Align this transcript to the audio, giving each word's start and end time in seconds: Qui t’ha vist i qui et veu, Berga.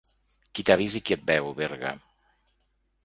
Qui 0.53 0.63
t’ha 0.69 0.77
vist 0.81 0.97
i 0.99 1.03
qui 1.09 1.15
et 1.17 1.23
veu, 1.29 1.53
Berga. 1.61 1.93